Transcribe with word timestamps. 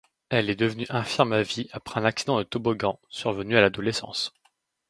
Elle 0.29 0.49
est 0.49 0.55
devenue 0.55 0.87
infirme 0.89 1.31
à 1.31 1.43
vie 1.43 1.69
après 1.73 1.99
un 1.99 2.05
accident 2.05 2.39
de 2.39 2.43
toboggan, 2.43 2.97
survenu 3.07 3.55
à 3.55 3.61
l'adolescence. 3.61 4.33